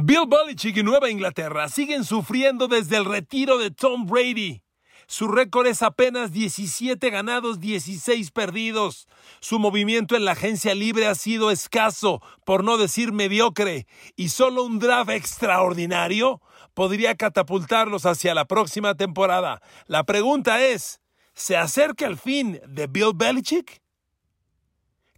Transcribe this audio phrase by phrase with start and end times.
[0.00, 4.62] Bill Belichick y Nueva Inglaterra siguen sufriendo desde el retiro de Tom Brady.
[5.08, 9.08] Su récord es apenas 17 ganados, 16 perdidos.
[9.40, 14.62] Su movimiento en la agencia libre ha sido escaso, por no decir mediocre, y solo
[14.62, 16.40] un draft extraordinario
[16.74, 19.60] podría catapultarlos hacia la próxima temporada.
[19.86, 21.00] La pregunta es,
[21.34, 23.82] ¿se acerca el fin de Bill Belichick?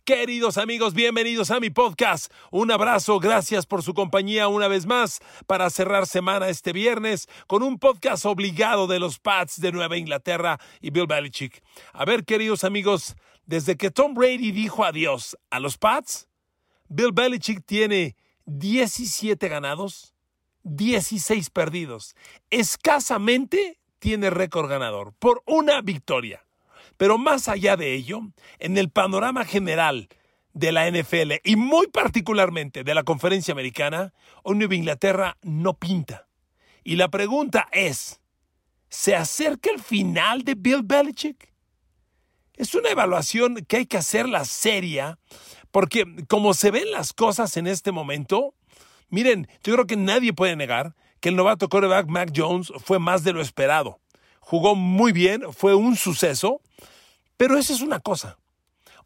[0.04, 2.32] Queridos amigos, bienvenidos a mi podcast.
[2.50, 7.62] Un abrazo, gracias por su compañía una vez más para cerrar semana este viernes con
[7.62, 11.62] un podcast obligado de los Pats de Nueva Inglaterra y Bill Belichick.
[11.92, 16.28] A ver, queridos amigos, desde que Tom Brady dijo adiós a los Pats,
[16.88, 20.14] Bill Belichick tiene 17 ganados,
[20.62, 22.16] 16 perdidos.
[22.50, 26.44] Escasamente tiene récord ganador por una victoria.
[27.00, 28.20] Pero más allá de ello,
[28.58, 30.10] en el panorama general
[30.52, 36.28] de la NFL y muy particularmente de la conferencia americana, hoy Nueva Inglaterra no pinta.
[36.84, 38.20] Y la pregunta es,
[38.90, 41.54] ¿se acerca el final de Bill Belichick?
[42.52, 45.18] Es una evaluación que hay que hacerla seria,
[45.70, 48.54] porque como se ven las cosas en este momento,
[49.08, 53.24] miren, yo creo que nadie puede negar que el novato quarterback Mac Jones fue más
[53.24, 54.00] de lo esperado.
[54.40, 56.60] Jugó muy bien, fue un suceso,
[57.36, 58.38] pero esa es una cosa.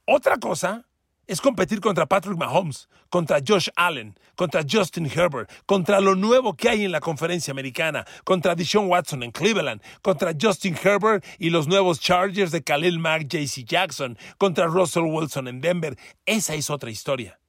[0.07, 0.87] Otra cosa
[1.27, 6.69] es competir contra Patrick Mahomes, contra Josh Allen, contra Justin Herbert, contra lo nuevo que
[6.69, 11.67] hay en la conferencia americana, contra Deshaun Watson en Cleveland, contra Justin Herbert y los
[11.67, 15.97] nuevos Chargers de Khalil Mack, JC Jackson, contra Russell Wilson en Denver.
[16.27, 17.41] Esa es otra historia.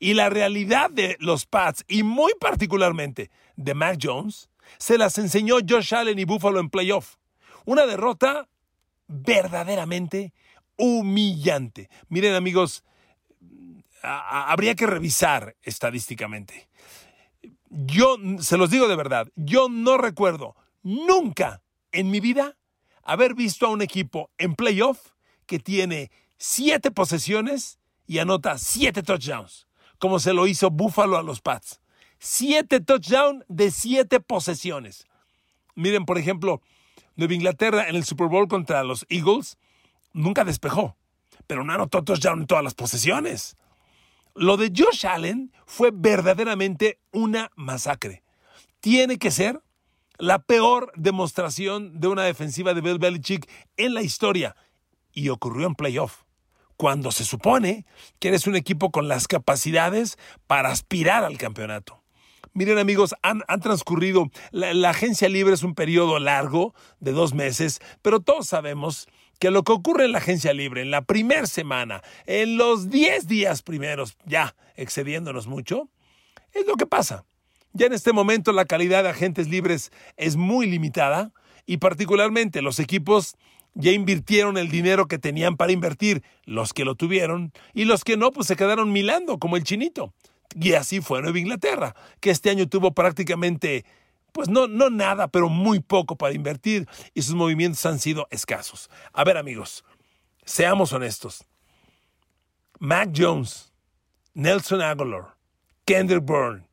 [0.00, 5.56] Y la realidad de los Pats, y muy particularmente de Mac Jones, se las enseñó
[5.68, 7.16] Josh Allen y Buffalo en playoff.
[7.64, 8.48] Una derrota
[9.06, 10.32] verdaderamente
[10.76, 11.88] humillante.
[12.08, 12.84] Miren amigos,
[14.02, 16.68] habría que revisar estadísticamente.
[17.68, 22.56] Yo, se los digo de verdad, yo no recuerdo nunca en mi vida
[23.02, 25.12] haber visto a un equipo en playoff
[25.46, 29.68] que tiene siete posesiones y anota siete touchdowns,
[29.98, 31.80] como se lo hizo Buffalo a los Pats.
[32.18, 35.06] Siete touchdowns de siete posesiones.
[35.74, 36.60] Miren, por ejemplo,
[37.16, 39.58] Nueva Inglaterra en el Super Bowl contra los Eagles
[40.12, 40.96] nunca despejó,
[41.46, 43.56] pero no anotó touchdown en todas las posesiones.
[44.34, 48.22] Lo de Josh Allen fue verdaderamente una masacre.
[48.80, 49.60] Tiene que ser
[50.18, 54.56] la peor demostración de una defensiva de Bill Belichick en la historia.
[55.12, 56.22] Y ocurrió en playoff,
[56.76, 57.84] cuando se supone
[58.18, 62.01] que eres un equipo con las capacidades para aspirar al campeonato.
[62.54, 68.20] Miren amigos, han, transcurrido, la, agencia libre es un periodo largo de dos meses, pero
[68.20, 69.08] todos sabemos
[69.38, 73.26] que lo que ocurre en la agencia libre, en la primera semana, en los 10
[73.26, 75.88] días primeros, ya excediéndonos mucho,
[76.52, 77.24] es lo que pasa.
[77.72, 81.32] Ya en este momento la calidad de agentes libres es muy limitada
[81.64, 83.36] y particularmente los equipos
[83.74, 88.18] ya invirtieron el dinero que tenían para invertir, los que lo tuvieron, y los que
[88.18, 90.12] no, pues se quedaron milando, como el chinito.
[90.60, 93.84] Y así fue Nueva Inglaterra, que este año tuvo prácticamente,
[94.32, 98.90] pues no, no nada, pero muy poco para invertir y sus movimientos han sido escasos.
[99.12, 99.84] A ver amigos,
[100.44, 101.44] seamos honestos.
[102.78, 103.72] Mac Jones,
[104.34, 105.36] Nelson Aguilar,
[105.86, 106.66] Kendrick Byrne,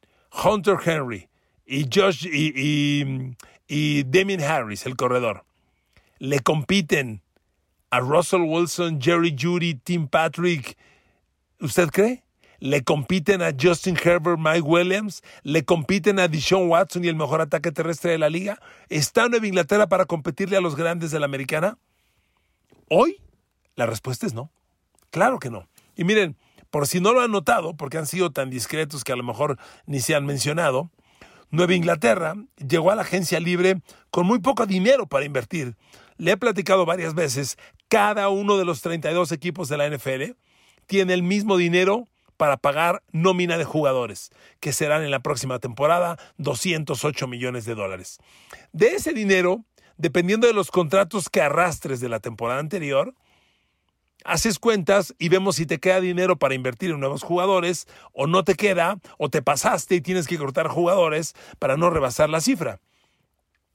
[0.43, 1.29] Hunter Henry
[1.65, 3.35] y Josh y,
[3.67, 5.45] y, Harris, el corredor,
[6.17, 7.21] le compiten
[7.91, 10.77] a Russell Wilson, Jerry Judy, Tim Patrick.
[11.59, 12.23] ¿Usted cree?
[12.59, 17.41] Le compiten a Justin Herbert, Mike Williams, le compiten a Deshaun Watson y el mejor
[17.41, 18.59] ataque terrestre de la liga.
[18.89, 21.77] ¿Está Nueva Inglaterra para competirle a los grandes de la americana?
[22.89, 23.21] Hoy,
[23.75, 24.51] la respuesta es no.
[25.11, 25.67] Claro que no.
[25.95, 26.37] Y miren,
[26.69, 29.57] por si no lo han notado, porque han sido tan discretos que a lo mejor
[29.85, 30.91] ni se han mencionado,
[31.51, 33.81] Nueva Inglaterra llegó a la agencia libre
[34.11, 35.75] con muy poco dinero para invertir.
[36.17, 40.35] Le he platicado varias veces, cada uno de los 32 equipos de la NFL
[40.85, 42.07] tiene el mismo dinero
[42.39, 48.17] para pagar nómina de jugadores, que serán en la próxima temporada 208 millones de dólares.
[48.71, 49.65] De ese dinero,
[49.97, 53.13] dependiendo de los contratos que arrastres de la temporada anterior,
[54.23, 58.45] haces cuentas y vemos si te queda dinero para invertir en nuevos jugadores o no
[58.45, 62.79] te queda o te pasaste y tienes que cortar jugadores para no rebasar la cifra.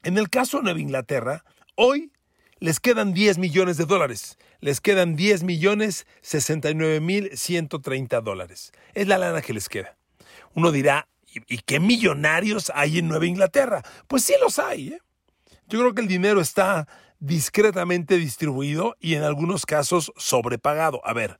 [0.02, 1.44] En el caso de Nueva Inglaterra,
[1.74, 2.12] hoy
[2.60, 4.38] les quedan 10 millones de dólares.
[4.64, 8.72] Les quedan 10 millones 69 mil 130 dólares.
[8.94, 9.98] Es la lana que les queda.
[10.54, 13.82] Uno dirá, ¿y, qué millonarios hay en Nueva Inglaterra?
[14.08, 14.94] Pues sí los hay.
[14.94, 14.98] ¿eh?
[15.68, 16.88] Yo creo que el dinero está
[17.18, 21.02] discretamente distribuido y en algunos casos sobrepagado.
[21.04, 21.38] A ver,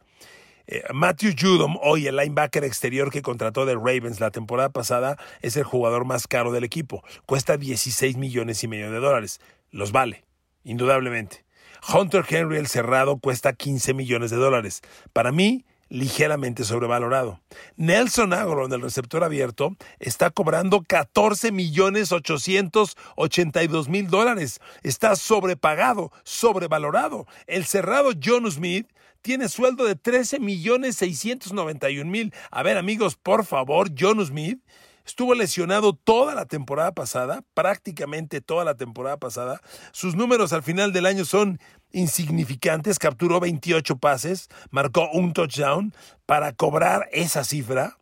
[0.67, 5.57] Eh, Matthew Judom, hoy el linebacker exterior que contrató de Ravens la temporada pasada, es
[5.57, 7.03] el jugador más caro del equipo.
[7.25, 9.41] Cuesta 16 millones y medio de dólares.
[9.71, 10.25] Los vale,
[10.63, 11.45] indudablemente.
[11.93, 14.81] Hunter Henry, el cerrado, cuesta 15 millones de dólares.
[15.13, 17.41] Para mí, ligeramente sobrevalorado.
[17.77, 24.61] Nelson Agron, el receptor abierto, está cobrando 14 millones 882 mil dólares.
[24.83, 27.27] Está sobrepagado, sobrevalorado.
[27.47, 28.89] El cerrado John Smith
[29.23, 32.35] tiene sueldo de 13 millones 691 mil.
[32.51, 34.61] A ver, amigos, por favor, John Smith
[35.05, 39.61] Estuvo lesionado toda la temporada pasada, prácticamente toda la temporada pasada.
[39.93, 41.61] Sus números al final del año son
[41.93, 42.99] insignificantes.
[42.99, 45.93] Capturó 28 pases, marcó un touchdown
[46.25, 47.99] para cobrar esa cifra,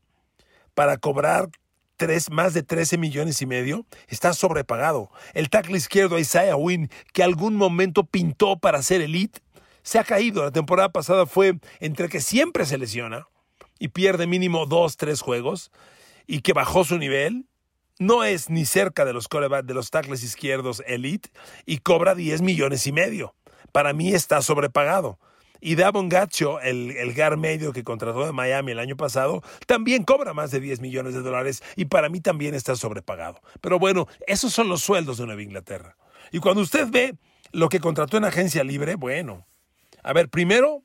[0.74, 1.50] para cobrar
[1.96, 5.10] tres, más de 13 millones y medio, está sobrepagado.
[5.34, 9.40] El tackle izquierdo Isaiah Wynn, que algún momento pintó para ser elite,
[9.82, 10.44] se ha caído.
[10.44, 13.26] La temporada pasada fue entre que siempre se lesiona
[13.80, 15.72] y pierde mínimo dos, tres juegos
[16.26, 17.46] y que bajó su nivel,
[17.98, 21.30] no es ni cerca de los de los tackles izquierdos elite
[21.66, 23.34] y cobra 10 millones y medio.
[23.70, 25.18] Para mí está sobrepagado.
[25.60, 30.02] Y Davon Gacho, el, el GAR medio que contrató de Miami el año pasado, también
[30.02, 33.40] cobra más de 10 millones de dólares y para mí también está sobrepagado.
[33.60, 35.96] Pero bueno, esos son los sueldos de Nueva Inglaterra.
[36.32, 37.14] Y cuando usted ve
[37.52, 39.46] lo que contrató en agencia libre, bueno,
[40.02, 40.82] a ver, primero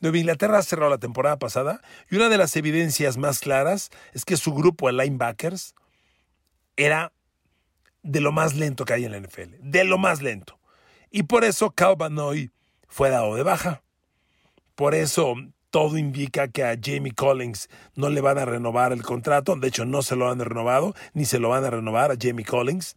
[0.00, 4.36] Nueva Inglaterra cerró la temporada pasada y una de las evidencias más claras es que
[4.36, 5.74] su grupo de linebackers
[6.76, 7.12] era
[8.02, 10.58] de lo más lento que hay en la NFL, de lo más lento.
[11.10, 11.96] Y por eso Cal
[12.88, 13.82] fue dado de baja.
[14.74, 15.34] Por eso
[15.76, 19.56] todo indica que a Jamie Collins no le van a renovar el contrato.
[19.56, 22.46] De hecho, no se lo han renovado, ni se lo van a renovar a Jamie
[22.46, 22.96] Collins.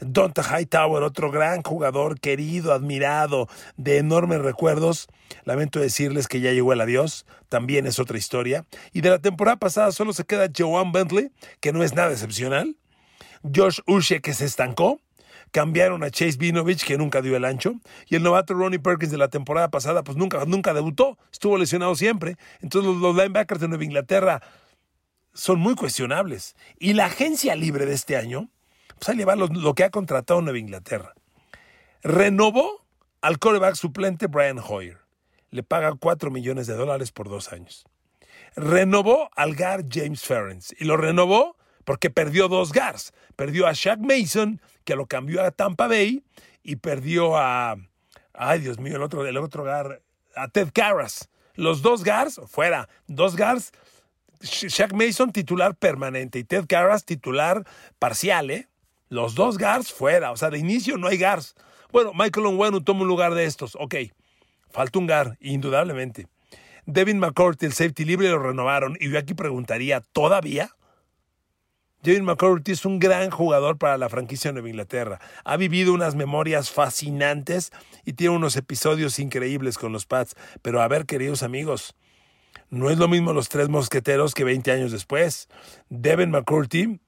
[0.00, 5.06] Donta Hightower, otro gran jugador, querido, admirado, de enormes recuerdos.
[5.44, 8.64] Lamento decirles que ya llegó el adiós, también es otra historia.
[8.92, 11.30] Y de la temporada pasada solo se queda Joan Bentley,
[11.60, 12.74] que no es nada excepcional.
[13.54, 14.98] Josh Uche, que se estancó.
[15.56, 17.76] Cambiaron a Chase Vinovich, que nunca dio el ancho.
[18.08, 21.16] Y el novato Ronnie Perkins de la temporada pasada, pues nunca, nunca debutó.
[21.32, 22.36] Estuvo lesionado siempre.
[22.60, 24.42] Entonces los, linebackers de Nueva Inglaterra
[25.32, 26.56] son muy cuestionables.
[26.78, 28.50] Y la agencia libre de este año,
[28.98, 31.14] pues ahí le lo, que ha contratado Nueva Inglaterra.
[32.02, 32.84] Renovó
[33.22, 34.98] al coreback suplente Brian Hoyer.
[35.50, 37.86] Le paga 4 millones de dólares por dos años.
[38.56, 40.74] Renovó al GAR James Ferens.
[40.78, 41.56] Y lo renovó
[41.86, 43.14] porque perdió dos GARs.
[43.36, 46.22] Perdió a Shaq Mason que lo cambió a Tampa Bay
[46.62, 47.76] y perdió a,
[48.32, 50.00] ay Dios mío, el otro, el otro Gar,
[50.34, 51.28] a Ted Carras.
[51.54, 53.72] Los dos Gars, fuera, dos Gars,
[54.40, 57.66] Shaq Mason titular permanente y Ted Carras titular
[57.98, 58.68] parcial, ¿eh?
[59.08, 61.54] Los dos Gars fuera, o sea, de inicio no hay Gars.
[61.90, 63.96] Bueno, Michael Onwenu toma un lugar de estos, ok,
[64.70, 66.28] falta un Gar, indudablemente.
[66.84, 70.75] Devin McCourty, el safety libre, lo renovaron y yo aquí preguntaría, ¿todavía?
[72.06, 75.20] David McCourty es un gran jugador para la franquicia de Nueva Inglaterra.
[75.44, 77.72] Ha vivido unas memorias fascinantes
[78.04, 80.36] y tiene unos episodios increíbles con los Pats.
[80.62, 81.96] Pero a ver, queridos amigos,
[82.70, 85.48] no es lo mismo los tres mosqueteros que 20 años después.
[85.88, 87.00] Devin McCourty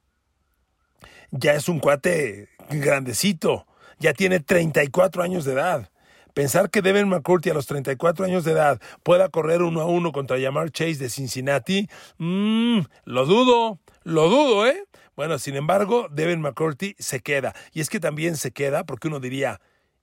[1.31, 3.69] ya es un cuate grandecito,
[4.01, 5.91] ya tiene 34 años de edad.
[6.35, 10.11] Pensar que Devin McCourty a los 34 años de edad pueda correr uno a uno
[10.11, 14.85] contra Jamar Chase de Cincinnati, mmm, lo dudo, lo dudo, ¿eh?
[15.17, 17.55] Bueno, sin embargo, Devin McCourty se queda.
[17.75, 19.61] Y es que también se queda porque uno diría,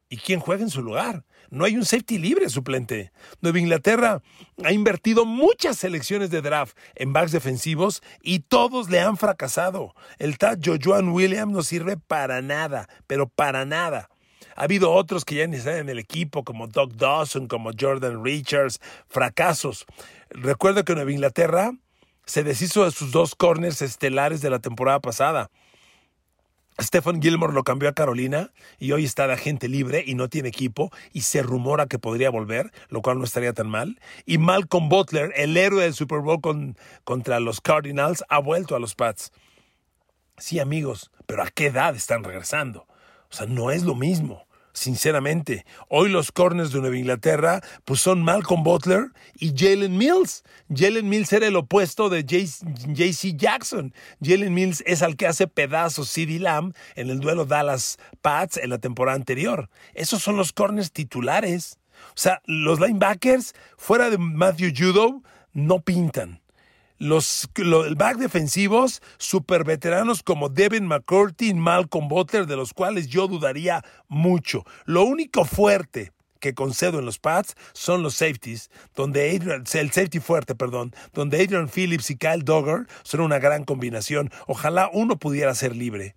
[0.10, 1.25] ¿y quién juega en su lugar?
[1.50, 3.12] No hay un safety libre suplente.
[3.41, 4.22] Nueva Inglaterra
[4.63, 9.96] ha invertido muchas selecciones de draft en backs defensivos y todos le han fracasado.
[10.20, 14.12] El tal Jojoan Williams no sirve para nada, pero para nada.
[14.56, 18.24] Ha habido otros que ya ni están en el equipo, como Doug Dawson, como Jordan
[18.24, 19.86] Richards, fracasos.
[20.30, 21.72] Recuerdo que Nueva Inglaterra
[22.25, 25.50] se deshizo de sus dos corners estelares de la temporada pasada.
[26.82, 30.50] Stephen Gilmore lo cambió a Carolina y hoy está de agente libre y no tiene
[30.50, 34.00] equipo y se rumora que podría volver, lo cual no estaría tan mal.
[34.25, 36.41] Y Malcolm Butler, el héroe del Super Bowl
[37.05, 39.32] contra los Cardinals, ha vuelto a los Pats.
[40.38, 42.88] Sí, amigos, pero ¿a qué edad están regresando?
[43.29, 44.45] O sea, no es lo mismo
[44.75, 45.65] sinceramente.
[45.88, 49.08] Hoy los corners de Nueva Inglaterra pues son Malcolm Butler
[49.39, 50.44] y Jalen Mills.
[50.74, 53.94] Jalen Mills era el opuesto de JC Jackson.
[54.22, 58.70] Jalen Mills es al que hace pedazos CD Lamb en el duelo Dallas Pats en
[58.70, 59.70] la temporada anterior.
[59.94, 61.79] Esos son los corners titulares.
[62.10, 66.41] O sea, los linebackers fuera de Matthew Judo no pintan
[66.98, 73.08] los, el back defensivos super veteranos como Devin McCourty y Malcolm Butler, de los cuales
[73.08, 74.66] yo dudaría mucho.
[74.86, 80.20] Lo único fuerte que concedo en los pads son los safeties, donde Adrian, el safety
[80.20, 84.32] fuerte, perdón, donde Adrian Phillips y Kyle Dogger son una gran combinación.
[84.46, 86.14] Ojalá uno pudiera ser libre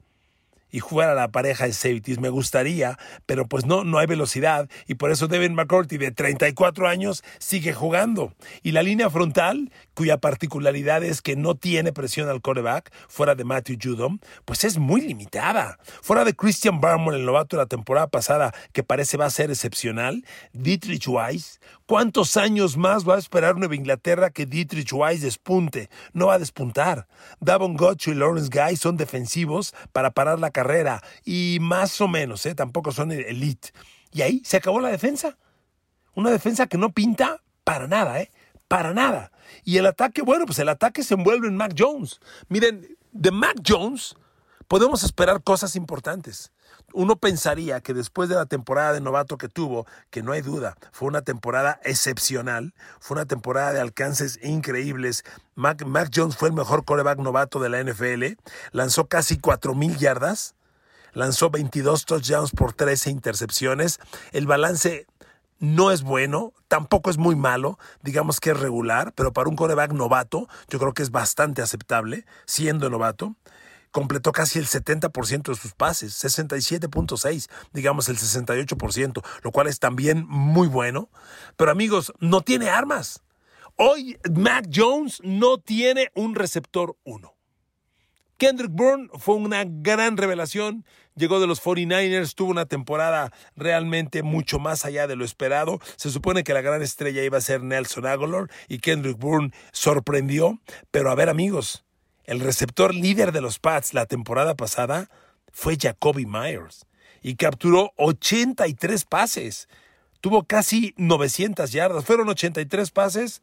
[0.71, 2.21] y jugar a la pareja de safeties.
[2.21, 6.89] Me gustaría, pero pues no, no hay velocidad y por eso Devin McCourty de 34
[6.89, 8.33] años sigue jugando.
[8.63, 13.45] Y la línea frontal, cuya particularidad es que no tiene presión al coreback, fuera de
[13.45, 15.79] Matthew Judom, pues es muy limitada.
[16.03, 19.51] Fuera de Christian Barmore, el novato de la temporada pasada, que parece va a ser
[19.51, 25.89] excepcional, Dietrich Weiss, ¿cuántos años más va a esperar Nueva Inglaterra que Dietrich Weiss despunte?
[26.13, 27.09] No va a despuntar.
[27.41, 32.45] Davon Gotch y Lawrence Guy son defensivos para parar la carrera y más o menos,
[32.47, 32.55] ¿eh?
[32.55, 33.71] tampoco son elite.
[34.13, 35.39] Y ahí se acabó la defensa.
[36.15, 38.31] Una defensa que no pinta para nada, ¿eh?
[38.69, 39.33] Para nada.
[39.65, 42.21] Y el ataque, bueno, pues el ataque se envuelve en Mac Jones.
[42.49, 44.15] Miren, de Mac Jones
[44.67, 46.53] podemos esperar cosas importantes.
[46.95, 50.77] Uno pensaría que después de la temporada de novato que tuvo, que no hay duda,
[50.91, 55.25] fue una temporada excepcional, fue una temporada de alcances increíbles.
[55.55, 58.39] Mac, Jones fue el mejor coreback novato de la NFL,
[58.73, 60.55] lanzó casi 4.000 yardas,
[61.13, 64.01] lanzó 22 touchdowns por 13 intercepciones.
[64.33, 65.07] El balance
[65.59, 69.93] no es bueno, tampoco es muy malo, digamos que es regular, pero para un coreback
[69.93, 73.35] novato yo creo que es bastante aceptable, siendo novato
[73.91, 80.27] completó casi el 70% de sus pases, 67.6, digamos el 68%, lo cual es también
[80.29, 81.11] muy bueno.
[81.57, 83.23] Pero amigos, no tiene armas.
[83.77, 87.35] Hoy Mac Jones no tiene un receptor 1.
[88.39, 90.85] Kendrick Bourne fue una gran revelación,
[91.17, 95.81] llegó de los 49ers, tuvo una temporada realmente mucho más allá de lo esperado.
[95.97, 100.61] Se supone que la gran estrella iba a ser Nelson Aguilar y Kendrick Bourne sorprendió,
[100.93, 101.85] pero a ver amigos,
[102.29, 105.09] el receptor líder de los Pats la temporada pasada
[105.51, 106.85] fue Jacoby Myers
[107.23, 109.67] y capturó 83 pases.
[110.21, 112.05] Tuvo casi 900 yardas.
[112.05, 113.41] Fueron 83 pases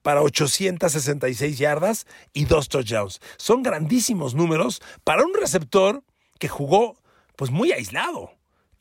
[0.00, 3.20] para 866 yardas y dos touchdowns.
[3.36, 6.02] Son grandísimos números para un receptor
[6.38, 6.96] que jugó
[7.36, 8.32] pues muy aislado.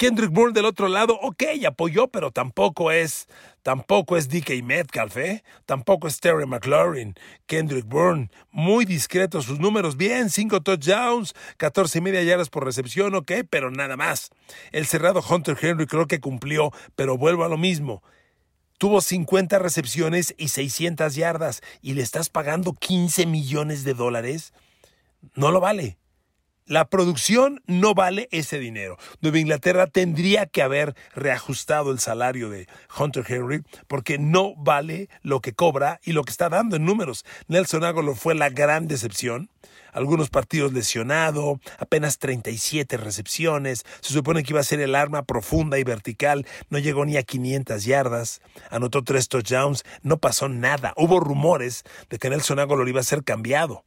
[0.02, 3.28] Kendrick Bourne del otro lado, ok, apoyó, pero tampoco es,
[3.62, 5.44] tampoco es DK Metcalf, ¿eh?
[5.68, 7.14] Tampoco es Terry McLaurin.
[7.46, 13.14] Kendrick Bourne, muy discreto sus números, bien, 5 touchdowns, 14 y media yardas por recepción,
[13.14, 14.32] ok, pero nada más.
[14.72, 18.02] El cerrado Hunter Henry creo que cumplió, pero vuelvo a lo mismo.
[18.80, 24.52] Tuvo 50 recepciones y 600 yardas y le estás pagando 15 millones de dólares.
[25.36, 26.01] No lo vale.
[26.72, 28.98] La producción no vale ese dinero.
[29.20, 35.42] Nueva Inglaterra tendría que haber reajustado el salario de Hunter Henry porque no vale lo
[35.42, 37.26] que cobra y lo que está dando en números.
[37.50, 39.50] Nelson Aguilar fue la gran decepción.
[39.92, 43.84] Algunos partidos lesionado, apenas 37 recepciones.
[44.00, 46.48] Se supone que iba a ser el arma profunda y vertical.
[46.70, 48.40] No llegó ni a 500 yardas.
[48.70, 49.84] Anotó tres touchdowns.
[50.04, 50.94] No pasó nada.
[50.96, 53.84] Hubo rumores de que Nelson Aguilar iba a ser cambiado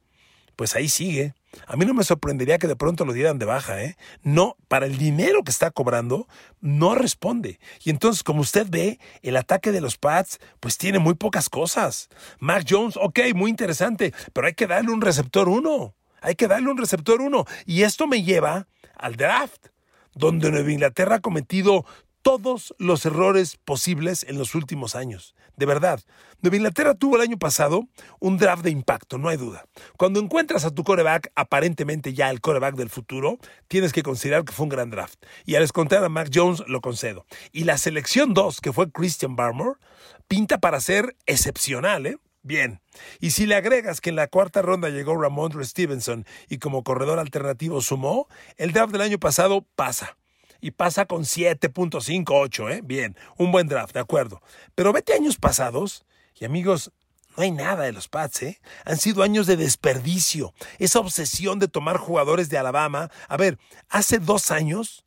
[0.55, 1.33] pues ahí sigue.
[1.67, 3.95] A mí no me sorprendería que de pronto lo dieran de baja, ¿eh?
[4.23, 6.27] No, para el dinero que está cobrando,
[6.59, 7.59] no responde.
[7.83, 12.09] Y entonces, como usted ve, el ataque de los Pats, pues tiene muy pocas cosas.
[12.39, 15.95] Mac Jones, ok, muy interesante, pero hay que darle un receptor uno.
[16.21, 17.45] Hay que darle un receptor uno.
[17.65, 19.67] Y esto me lleva al draft,
[20.13, 21.85] donde Nueva Inglaterra ha cometido
[22.25, 25.35] todos los errores posibles en los últimos años.
[25.57, 26.01] De verdad,
[26.41, 27.87] Nueva Inglaterra tuvo el año pasado
[28.19, 29.65] un draft de impacto, no hay duda.
[29.95, 34.53] Cuando encuentras a tu coreback, aparentemente ya el coreback del futuro, tienes que considerar que
[34.53, 35.23] fue un gran draft.
[35.45, 37.27] Y al descontar a Mac Jones, lo concedo.
[37.51, 39.79] Y la selección 2, que fue Christian Barmore,
[40.27, 42.17] pinta para ser excepcional, ¿eh?
[42.41, 42.81] Bien.
[43.19, 47.19] Y si le agregas que en la cuarta ronda llegó Ramondre Stevenson y como corredor
[47.19, 48.27] alternativo sumó,
[48.57, 50.17] el draft del año pasado pasa
[50.61, 52.81] y pasa con 7.58, ¿eh?
[52.83, 54.41] Bien, un buen draft, de acuerdo.
[54.75, 56.05] Pero vete años pasados
[56.39, 56.91] y amigos,
[57.37, 58.61] no hay nada de los Pats, ¿eh?
[58.85, 60.53] Han sido años de desperdicio.
[60.79, 63.11] Esa obsesión de tomar jugadores de Alabama.
[63.27, 63.57] A ver,
[63.89, 65.05] hace dos años,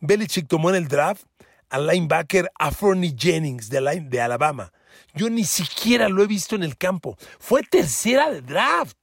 [0.00, 1.24] Belichick tomó en el draft
[1.68, 4.72] al linebacker Afroni Jennings de, de Alabama.
[5.14, 7.16] Yo ni siquiera lo he visto en el campo.
[7.38, 8.96] Fue tercera de draft.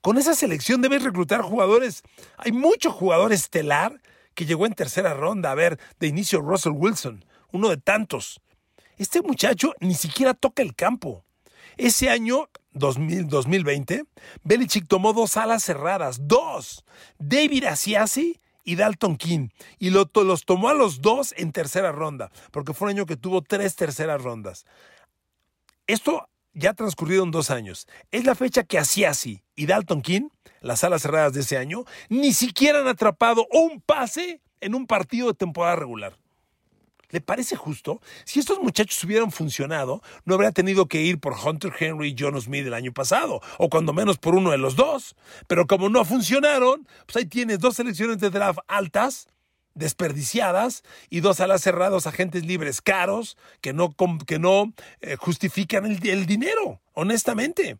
[0.00, 2.02] Con esa selección debes reclutar jugadores.
[2.36, 4.00] Hay mucho jugador estelar
[4.34, 8.40] que llegó en tercera ronda a ver de inicio Russell Wilson, uno de tantos.
[8.96, 11.24] Este muchacho ni siquiera toca el campo.
[11.76, 14.04] Ese año, 2020,
[14.44, 16.84] Belichick tomó dos alas cerradas, dos,
[17.18, 19.48] David Asiasi y Dalton King,
[19.78, 23.42] y los tomó a los dos en tercera ronda, porque fue un año que tuvo
[23.42, 24.66] tres terceras rondas.
[25.86, 27.88] Esto ya transcurrieron dos años.
[28.10, 30.28] Es la fecha que Asiasi y Dalton King
[30.60, 35.28] las alas cerradas de ese año, ni siquiera han atrapado un pase en un partido
[35.28, 36.16] de temporada regular.
[37.10, 38.00] ¿Le parece justo?
[38.24, 42.40] Si estos muchachos hubieran funcionado, no habría tenido que ir por Hunter Henry y John
[42.40, 45.14] Smith el año pasado, o cuando menos por uno de los dos.
[45.46, 49.28] Pero como no funcionaron, pues ahí tienes dos selecciones de draft altas,
[49.74, 53.94] desperdiciadas, y dos alas cerrados, agentes libres caros, que no,
[54.26, 57.78] que no eh, justifican el dinero, honestamente.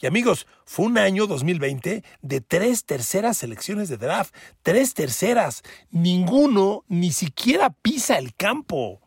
[0.00, 4.34] Y amigos, fue un año 2020 de tres terceras selecciones de draft.
[4.62, 5.62] Tres terceras.
[5.90, 9.00] Ninguno ni siquiera pisa el campo.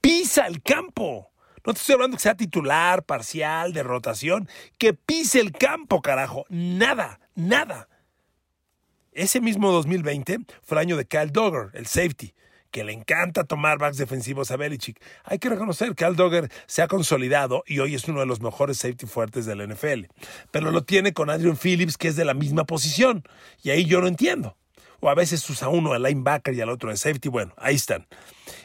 [0.00, 1.30] Pisa el campo.
[1.64, 4.48] No te estoy hablando que sea titular, parcial, de rotación.
[4.78, 6.44] Que pise el campo, carajo.
[6.48, 7.88] Nada, nada.
[9.12, 12.34] Ese mismo 2020 fue el año de Kyle Dogger, el safety
[12.74, 15.00] que le encanta tomar backs defensivos a Belichick.
[15.22, 18.40] Hay que reconocer que Al Dogger se ha consolidado y hoy es uno de los
[18.40, 20.06] mejores safety fuertes de la NFL.
[20.50, 23.22] Pero lo tiene con Adrian Phillips, que es de la misma posición.
[23.62, 24.56] Y ahí yo no entiendo.
[24.98, 27.28] O a veces usa uno de linebacker y al otro de safety.
[27.28, 28.08] Bueno, ahí están.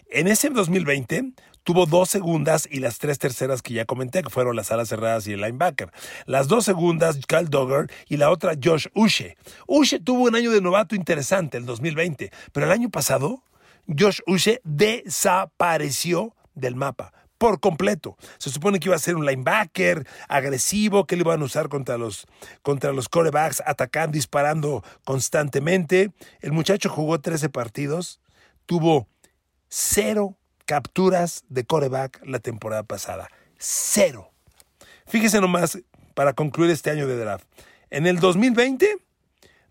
[0.10, 4.56] En ese 2020 tuvo dos segundas y las tres terceras que ya comenté, que fueron
[4.56, 5.92] las alas cerradas y el linebacker.
[6.26, 9.38] Las dos segundas, Kyle Dogger, y la otra, Josh Ushe.
[9.68, 13.44] Ushe tuvo un año de novato interesante, el 2020, pero el año pasado
[13.88, 18.18] Josh Uche desapareció del mapa por completo.
[18.38, 21.98] Se supone que iba a ser un linebacker agresivo, que le iban a usar contra
[21.98, 22.28] los,
[22.62, 26.12] contra los corebacks, atacando, disparando constantemente.
[26.42, 28.20] El muchacho jugó 13 partidos,
[28.68, 29.08] tuvo
[29.70, 33.30] cero capturas de coreback la temporada pasada.
[33.58, 34.32] Cero.
[35.08, 35.80] Fíjese nomás,
[36.14, 37.46] para concluir este año de draft.
[37.90, 38.98] En el 2020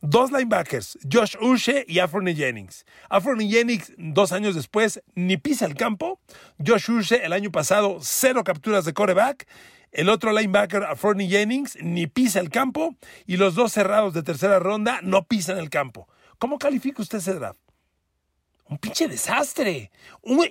[0.01, 2.87] Dos linebackers, Josh Uche y Afroni Jennings.
[3.11, 6.21] Afroni Jennings, dos años después, ni pisa el campo.
[6.65, 9.49] Josh Uche, el año pasado, cero capturas de coreback.
[9.91, 12.95] El otro linebacker, Afroni Jennings, ni pisa el campo.
[13.27, 16.09] Y los dos cerrados de tercera ronda no pisan el campo.
[16.39, 17.59] ¿Cómo califica usted ese draft?
[18.69, 19.91] Un pinche desastre.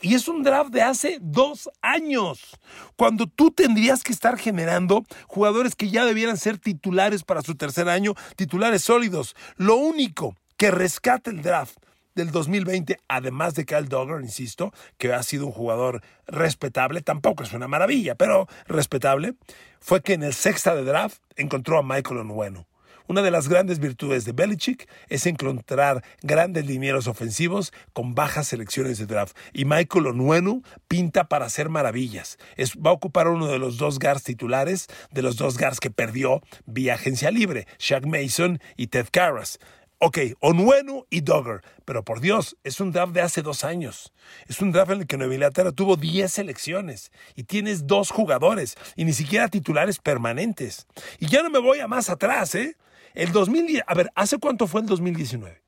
[0.01, 2.57] y es un draft de hace dos años,
[2.95, 7.89] cuando tú tendrías que estar generando jugadores que ya debieran ser titulares para su tercer
[7.89, 9.35] año, titulares sólidos.
[9.55, 11.77] Lo único que rescata el draft
[12.15, 17.53] del 2020, además de Kyle Dogger, insisto, que ha sido un jugador respetable, tampoco es
[17.53, 19.35] una maravilla, pero respetable,
[19.79, 22.65] fue que en el sexta de draft encontró a Michael Onwenu
[23.07, 28.97] una de las grandes virtudes de Belichick es encontrar grandes linieros ofensivos con bajas selecciones
[28.97, 29.35] de draft.
[29.53, 32.37] Y Michael Onwenu pinta para hacer maravillas.
[32.85, 36.41] Va a ocupar uno de los dos guards titulares, de los dos guards que perdió
[36.65, 39.59] vía agencia libre, Shaq Mason y Ted Karras.
[39.99, 44.13] Ok, Onwenu y Dogger, pero por Dios, es un draft de hace dos años.
[44.45, 48.75] Es un draft en el que Nueva Inglaterra tuvo 10 selecciones y tienes dos jugadores
[48.95, 50.85] y ni siquiera titulares permanentes.
[51.17, 52.77] Y ya no me voy a más atrás, ¿eh?
[53.17, 55.63] El 2010, a ver, ¿hace cuánto fue el 2019?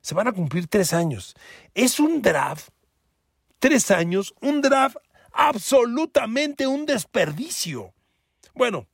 [0.00, 1.34] Se van a cumplir tres años.
[1.74, 2.70] Es un draft,
[3.58, 4.96] tres años, un draft
[5.30, 7.92] absolutamente un desperdicio.
[8.54, 8.88] Bueno,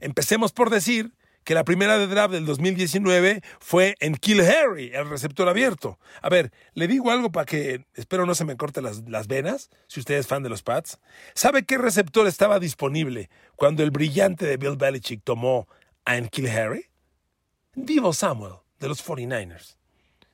[0.00, 1.12] empecemos por decir
[1.44, 6.00] que la primera de draft del 2019 fue en Kill Harry, el receptor abierto.
[6.22, 9.70] A ver, le digo algo para que espero no se me corten las, las, venas,
[9.86, 10.98] si usted es fan de los Pats.
[11.34, 15.68] ¿Sabe qué receptor estaba disponible cuando el brillante de Bill Belichick tomó
[16.16, 16.86] en Kill Harry?
[17.74, 19.76] Divo Samuel, de los 49ers.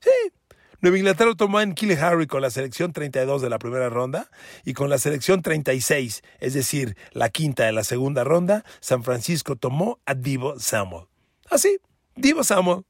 [0.01, 0.11] Sí,
[0.85, 4.31] Nueva Inglaterra tomó a Kill Harry con la selección 32 de la primera ronda
[4.67, 9.57] y con la selección 36, es decir, la quinta de la segunda ronda, San Francisco
[9.57, 11.07] tomó a Divo Samuel.
[11.51, 11.79] Así,
[12.17, 12.85] Divo Samuel.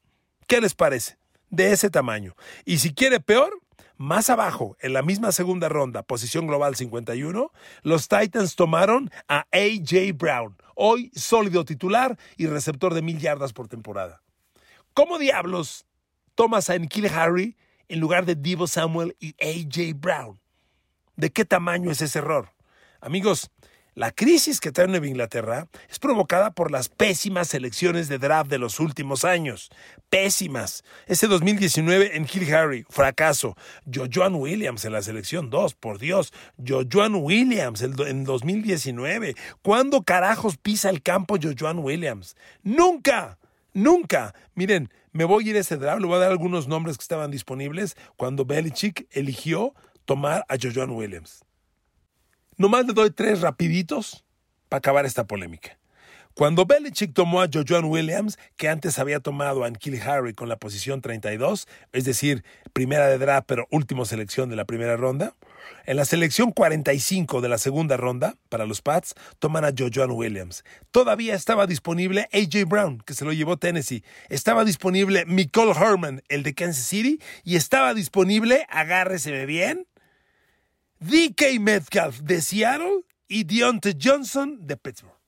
[0.48, 1.18] ¿Qué les parece?
[1.50, 2.34] De ese tamaño.
[2.64, 3.60] Y si quiere peor,
[3.96, 7.52] más abajo, en la misma segunda ronda, posición global 51,
[7.82, 10.12] los Titans tomaron a A.J.
[10.14, 14.22] Brown, hoy sólido titular y receptor de mil yardas por temporada.
[14.94, 15.86] ¿Cómo diablos
[16.34, 17.56] tomas a Enkil Harry
[17.88, 19.96] en lugar de Divo Samuel y A.J.
[19.96, 20.40] Brown?
[21.16, 22.50] ¿De qué tamaño es ese error?
[23.00, 23.50] Amigos,
[23.94, 28.58] la crisis que trae Nueva Inglaterra es provocada por las pésimas selecciones de draft de
[28.58, 29.70] los últimos años.
[30.10, 30.82] Pésimas.
[31.06, 33.56] Ese 2019 en Hill Harry, fracaso.
[33.92, 36.32] Jojoan Williams en la selección 2, por Dios.
[36.66, 39.36] Jojoan Williams en 2019.
[39.62, 42.36] ¿Cuándo carajos pisa el campo Jojoan Williams?
[42.64, 43.38] Nunca.
[43.74, 44.34] Nunca.
[44.54, 47.02] Miren, me voy a ir a ese draft, le voy a dar algunos nombres que
[47.02, 49.72] estaban disponibles cuando Belichick eligió
[50.04, 51.44] tomar a Jojoan Williams.
[52.56, 54.24] Nomás le doy tres rapiditos
[54.68, 55.78] para acabar esta polémica.
[56.34, 60.56] Cuando Belichick tomó a Jojoan Williams, que antes había tomado a Ankil Harry con la
[60.56, 65.34] posición 32, es decir, primera de draft pero última selección de la primera ronda,
[65.86, 70.64] en la selección 45 de la segunda ronda, para los Pats, toman a Jojoan Williams.
[70.90, 72.64] Todavía estaba disponible A.J.
[72.66, 74.02] Brown, que se lo llevó Tennessee.
[74.28, 77.20] Estaba disponible Nicole Herman, el de Kansas City.
[77.44, 79.86] Y estaba disponible, agárreseme bien,
[81.00, 85.18] DK Metcalf de Seattle y Deontay Johnson de Pittsburgh.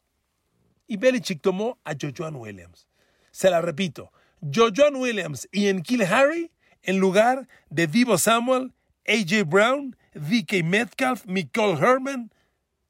[0.86, 2.86] Y Belichick tomó a Jojoan Williams.
[3.30, 6.52] Se la repito, Jojoan Williams y Enkil Harry
[6.82, 8.72] en lugar de Divo Samuel,
[9.06, 12.32] AJ Brown, DK Metcalf, Nicole Herman.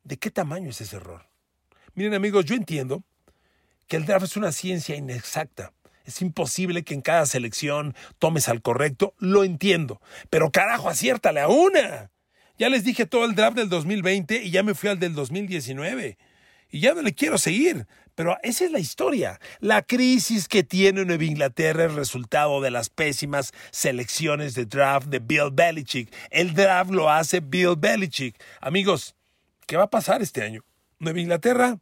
[0.05, 1.27] ¿De qué tamaño es ese error?
[1.95, 3.03] Miren amigos, yo entiendo
[3.89, 5.73] que el draft es una ciencia inexacta.
[6.05, 10.01] Es imposible que en cada selección tomes al correcto, lo entiendo.
[10.31, 12.11] Pero carajo, aciértale a una.
[12.59, 16.16] Ya les dije todo el draft del 2020 y ya me fui al del 2019.
[16.71, 17.87] Y ya no le quiero seguir.
[18.14, 19.38] Pero esa es la historia.
[19.61, 25.19] La crisis que tiene Nueva Inglaterra es resultado de las pésimas selecciones de draft de
[25.19, 26.12] Bill Belichick.
[26.31, 28.42] El draft lo hace Bill Belichick.
[28.61, 29.14] Amigos,
[29.66, 30.64] ¿qué va a pasar este año?
[30.99, 31.79] Nueva Inglaterra,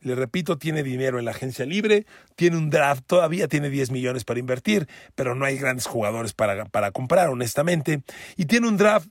[0.00, 2.04] le repito, tiene dinero en la agencia libre,
[2.36, 6.66] tiene un draft, todavía tiene 10 millones para invertir, pero no hay grandes jugadores para,
[6.66, 8.02] para comprar, honestamente.
[8.36, 9.08] Y tiene un draft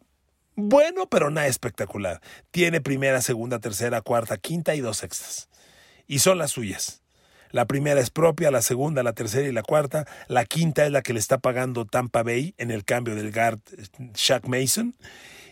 [0.58, 2.20] bueno, pero nada espectacular.
[2.52, 5.48] Tiene primera, segunda, tercera, cuarta, quinta y dos sextas
[6.08, 7.04] y son las suyas.
[7.52, 10.06] La primera es propia, la segunda, la tercera y la cuarta.
[10.28, 13.60] La quinta es la que le está pagando Tampa Bay en el cambio del guard
[14.16, 14.96] Shaq Mason.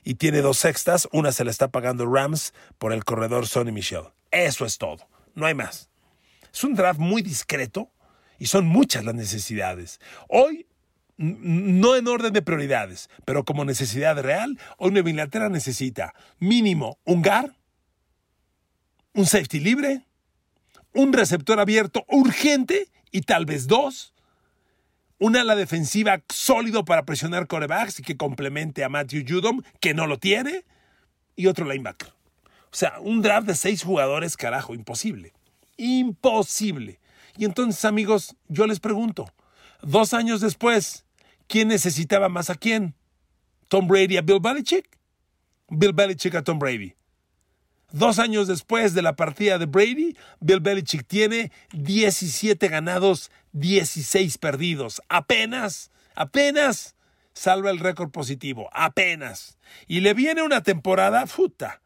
[0.03, 4.03] Y tiene dos sextas, una se la está pagando Rams por el corredor Sonny Michel.
[4.31, 5.89] Eso es todo, no hay más.
[6.53, 7.91] Es un draft muy discreto
[8.37, 9.99] y son muchas las necesidades.
[10.27, 10.67] Hoy,
[11.17, 17.21] no en orden de prioridades, pero como necesidad real, hoy Nueva Inglaterra necesita mínimo un
[17.21, 17.51] guard,
[19.13, 20.01] un safety libre,
[20.93, 24.13] un receptor abierto urgente y tal vez dos.
[25.17, 30.07] Un ala defensiva sólido para presionar corebacks y que complemente a Matthew Judom, que no
[30.07, 30.65] lo tiene.
[31.37, 32.09] Y otro linebacker.
[32.09, 35.33] O sea, un draft de seis jugadores, carajo, imposible.
[35.77, 36.99] Imposible.
[37.37, 39.31] Y entonces, amigos, yo les pregunto,
[39.81, 41.04] dos años después,
[41.47, 42.95] ¿quién necesitaba más a quién?
[43.67, 44.99] ¿Tom Brady a Bill Belichick?
[45.69, 46.95] Bill Belichick a Tom Brady.
[47.91, 55.01] Dos años después de la partida de Brady, Bill Belichick tiene 17 ganados, 16 perdidos.
[55.07, 56.95] Apenas, apenas
[57.33, 58.69] salva el récord positivo.
[58.73, 59.57] Apenas.
[59.87, 61.81] Y le viene una temporada, puta.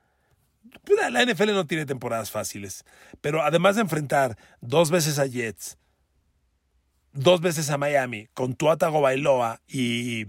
[1.11, 2.85] La NFL no tiene temporadas fáciles.
[3.21, 5.77] Pero además de enfrentar dos veces a Jets,
[7.13, 10.25] dos veces a Miami, con Tuata Bailoa y,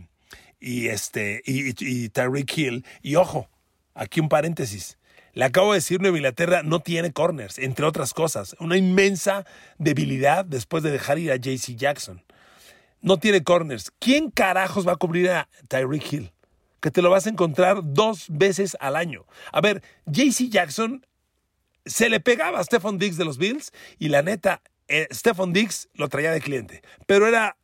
[0.59, 2.85] y, este, y, y Tyreek Hill.
[3.03, 3.49] Y ojo,
[3.95, 4.99] aquí un paréntesis
[5.33, 8.57] le acabo de decir, Nueva Inglaterra no tiene corners, entre otras cosas.
[8.59, 9.45] Una inmensa
[9.79, 12.23] debilidad después de dejar ir a JC Jackson.
[13.01, 13.93] No tiene corners.
[13.99, 16.33] ¿Quién carajos va a cubrir a Tyreek Hill?
[16.81, 19.25] Que te lo vas a encontrar dos veces al año.
[19.53, 21.07] A ver, JC Jackson
[21.87, 25.89] se le pegaba a Stephon Diggs de los Bills y la neta, eh, Stephon Diggs
[25.95, 26.83] lo traía de cliente.
[27.07, 27.57] Pero era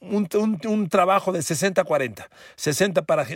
[0.00, 2.26] un, trabajo de 60-40.
[2.56, 3.26] 60 para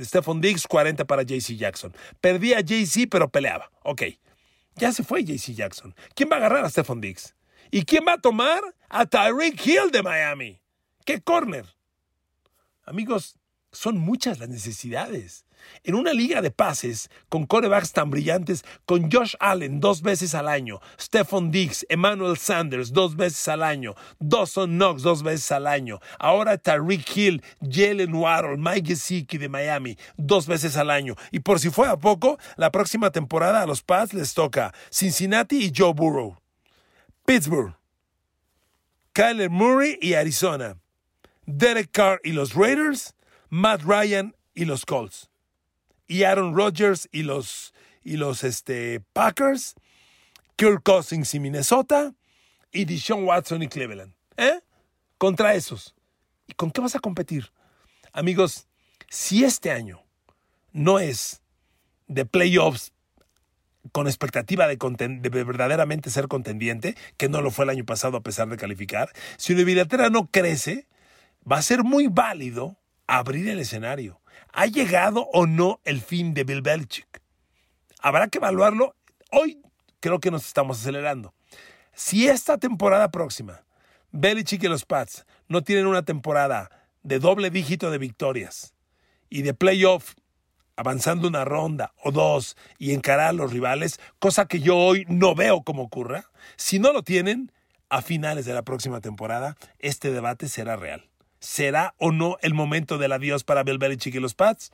[0.00, 1.92] Stephon Diggs, 40 para JC Jackson.
[2.20, 3.70] Perdía a JC, pero peleaba.
[3.82, 4.02] Ok.
[4.76, 5.94] Ya se fue JC Jackson.
[6.14, 7.34] ¿Quién va a agarrar a Stephon Diggs?
[7.70, 10.60] ¿Y quién va a tomar a Tyreek Hill de Miami?
[11.04, 11.66] ¿Qué corner?
[12.84, 13.36] Amigos,
[13.72, 15.44] son muchas las necesidades.
[15.84, 20.48] En una liga de pases, con corebacks tan brillantes, con Josh Allen dos veces al
[20.48, 26.00] año, Stephon Diggs, Emmanuel Sanders dos veces al año, Dawson Knox dos veces al año,
[26.18, 31.14] ahora Tariq Hill, Jalen Waddle, Mike Gesicki de Miami dos veces al año.
[31.30, 35.72] Y por si fuera poco, la próxima temporada a los Pats les toca Cincinnati y
[35.74, 36.36] Joe Burrow,
[37.24, 37.74] Pittsburgh,
[39.12, 40.76] Kyler Murray y Arizona,
[41.46, 43.14] Derek Carr y los Raiders,
[43.50, 45.31] Matt Ryan y los Colts
[46.12, 47.72] y Aaron Rodgers y los,
[48.04, 49.74] y los este, Packers,
[50.56, 52.12] Kirk Cousins y Minnesota,
[52.70, 54.12] y Deshaun Watson y Cleveland.
[54.36, 54.60] ¿Eh?
[55.16, 55.94] Contra esos.
[56.46, 57.50] ¿Y con qué vas a competir?
[58.12, 58.68] Amigos,
[59.08, 60.02] si este año
[60.72, 61.40] no es
[62.08, 62.92] de playoffs
[63.92, 68.22] con expectativa de, de, verdaderamente ser contendiente, que no lo fue el año pasado a
[68.22, 70.86] pesar de calificar, si Inglaterra no crece,
[71.50, 74.21] va a ser muy válido abrir el escenario.
[74.52, 77.22] ¿Ha llegado o no el fin de Bill Belichick?
[78.00, 78.94] Habrá que evaluarlo.
[79.30, 79.62] Hoy
[80.00, 81.34] creo que nos estamos acelerando.
[81.94, 83.62] Si esta temporada próxima
[84.10, 86.70] Belichick y los Pats no tienen una temporada
[87.02, 88.74] de doble dígito de victorias
[89.30, 90.14] y de playoff
[90.76, 95.34] avanzando una ronda o dos y encarar a los rivales, cosa que yo hoy no
[95.34, 96.24] veo cómo ocurra,
[96.56, 97.52] si no lo tienen,
[97.88, 101.10] a finales de la próxima temporada, este debate será real.
[101.42, 104.70] ¿Será o no el momento del adiós para Bill Belichick y los Pats?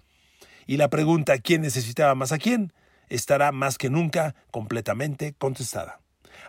[0.67, 2.73] Y la pregunta ¿quién necesitaba más a quién?
[3.09, 6.01] estará más que nunca completamente contestada.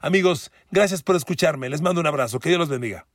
[0.02, 1.70] Amigos, gracias por escucharme.
[1.70, 2.40] Les mando un abrazo.
[2.40, 3.06] Que Dios los bendiga.